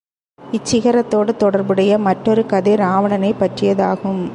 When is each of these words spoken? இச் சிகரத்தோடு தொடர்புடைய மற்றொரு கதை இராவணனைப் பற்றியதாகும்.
இச் 0.51 0.75
சிகரத்தோடு 0.75 1.35
தொடர்புடைய 1.35 1.97
மற்றொரு 1.97 2.45
கதை 2.45 2.73
இராவணனைப் 2.73 3.39
பற்றியதாகும். 3.39 4.23